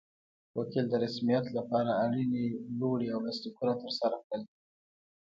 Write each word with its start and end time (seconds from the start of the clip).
وکیل 0.57 0.85
د 0.89 0.93
رسمیت 1.03 1.45
لپاره 1.57 1.91
اړینې 2.05 2.45
لوړې 2.79 3.07
او 3.13 3.19
لاسلیکونه 3.27 3.73
ترسره 3.81 4.17
کړل. 4.25 4.41